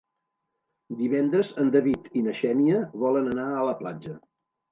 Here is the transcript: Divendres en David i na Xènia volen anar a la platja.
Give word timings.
Divendres 1.01 1.51
en 1.65 1.69
David 1.75 2.09
i 2.21 2.25
na 2.29 2.33
Xènia 2.39 2.81
volen 3.05 3.29
anar 3.35 3.47
a 3.59 3.67
la 3.71 3.79
platja. 3.83 4.17